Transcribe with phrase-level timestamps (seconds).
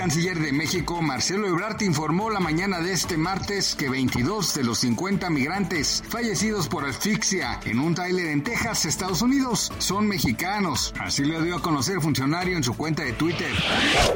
[0.00, 4.78] Canciller de México, Marcelo Ebrard, informó la mañana de este martes que 22 de los
[4.78, 10.94] 50 migrantes fallecidos por asfixia en un tráiler en Texas, Estados Unidos, son mexicanos.
[10.98, 13.52] Así lo dio a conocer el funcionario en su cuenta de Twitter.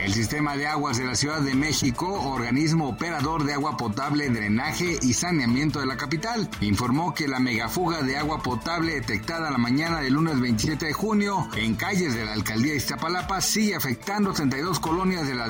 [0.00, 4.98] El sistema de aguas de la Ciudad de México, organismo operador de agua potable, drenaje
[5.00, 10.00] y saneamiento de la capital, informó que la megafuga de agua potable detectada la mañana
[10.00, 15.28] del lunes 27 de junio en calles de la alcaldía Iztapalapa sigue afectando 32 colonias
[15.28, 15.46] de la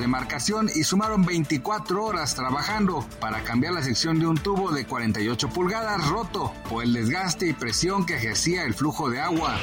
[0.74, 6.08] y sumaron 24 horas trabajando para cambiar la sección de un tubo de 48 pulgadas
[6.08, 9.56] roto por el desgaste y presión que ejercía el flujo de agua.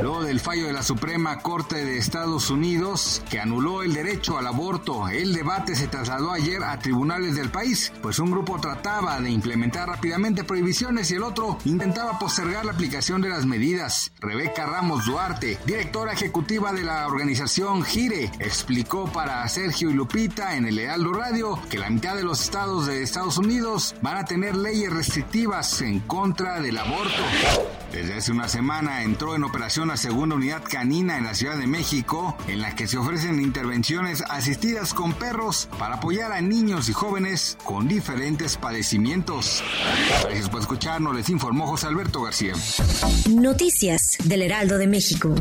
[0.00, 4.46] Luego del fallo de la Suprema Corte de Estados Unidos que anuló el derecho al
[4.46, 9.30] aborto, el debate se trasladó ayer a tribunales del país, pues un grupo trataba de
[9.30, 14.12] implementar rápidamente prohibiciones y el otro intentaba postergar la aplicación de las medidas.
[14.20, 19.42] Rebeca Ramos Duarte, directora ejecutiva de la organización GIRE, explicó para
[19.82, 23.36] Sergio y Lupita en el Heraldo Radio que la mitad de los estados de Estados
[23.36, 27.20] Unidos van a tener leyes restrictivas en contra del aborto.
[27.90, 31.66] Desde hace una semana entró en operación la segunda unidad canina en la Ciudad de
[31.66, 36.92] México, en la que se ofrecen intervenciones asistidas con perros para apoyar a niños y
[36.92, 39.64] jóvenes con diferentes padecimientos.
[40.22, 42.52] Gracias por escucharnos, les informó José Alberto García.
[43.30, 45.34] Noticias del Heraldo de México.